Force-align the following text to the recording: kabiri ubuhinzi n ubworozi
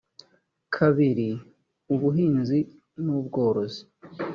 kabiri 0.75 1.29
ubuhinzi 1.93 2.59
n 3.03 3.05
ubworozi 3.17 3.81